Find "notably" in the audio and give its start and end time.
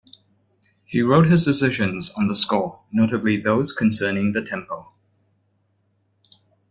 2.91-3.37